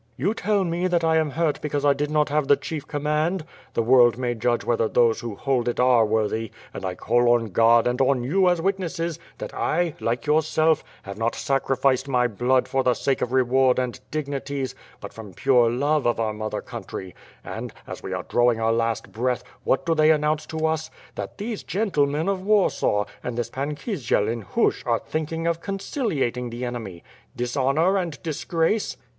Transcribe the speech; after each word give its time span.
You 0.17 0.33
tell 0.33 0.63
me 0.63 0.87
that 0.87 1.03
I 1.03 1.17
am 1.17 1.29
hurt 1.29 1.61
because 1.61 1.85
I 1.85 1.93
did 1.93 2.09
not 2.09 2.29
have 2.29 2.47
the 2.47 2.55
chief 2.57 2.87
command. 2.87 3.45
The 3.75 3.83
world 3.83 4.17
may 4.17 4.33
judge 4.33 4.63
whether 4.63 4.87
those 4.87 5.19
who 5.19 5.35
hold 5.35 5.67
it 5.67 5.79
are 5.79 6.07
worthy, 6.07 6.49
and 6.73 6.83
I 6.83 6.95
call 6.95 7.29
on 7.35 7.51
God 7.51 7.85
and 7.85 8.01
on 8.01 8.23
you 8.23 8.49
as 8.49 8.59
witnesses, 8.59 9.19
that 9.37 9.53
I, 9.53 9.93
like 9.99 10.25
yourself, 10.25 10.83
have 11.03 11.19
not 11.19 11.35
sacrificed 11.35 12.07
my 12.07 12.25
blood 12.27 12.67
for 12.67 12.81
the 12.81 12.95
sake 12.95 13.21
of 13.21 13.31
reward 13.31 13.77
and 13.77 13.99
dignities, 14.09 14.73
but 14.99 15.13
from 15.13 15.35
pure 15.35 15.69
love 15.69 16.07
of 16.07 16.19
our 16.19 16.33
mother 16.33 16.61
country; 16.61 17.13
and, 17.43 17.71
as 17.85 18.01
we 18.01 18.11
are 18.11 18.23
drawing 18.23 18.59
our 18.59 18.73
last 18.73 19.11
breath, 19.11 19.43
what 19.65 19.85
do 19.85 19.93
they 19.93 20.09
announce 20.09 20.47
to 20.47 20.65
us— 20.65 20.89
that 21.13 21.37
these 21.37 21.61
gentlemen 21.61 22.27
of 22.27 22.41
Warsaw 22.43 23.05
and 23.23 23.37
this 23.37 23.51
Pan 23.51 23.75
Kisiel 23.75 24.27
in 24.27 24.41
Hushch 24.41 24.83
are 24.87 24.97
thinking 25.05 25.45
of 25.45 25.61
conciliating 25.61 26.49
the 26.49 26.65
enemy. 26.65 27.03
Dishonor 27.35 27.97
and 27.99 28.17
dis 28.23 28.45
grace?" 28.45 28.97